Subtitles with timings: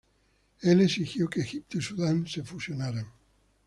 [0.61, 3.05] Él exigió que Egipto y Sudán se fusionaran.